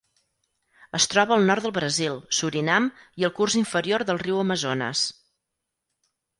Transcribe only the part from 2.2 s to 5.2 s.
Surinam i el curs inferior del riu Amazones.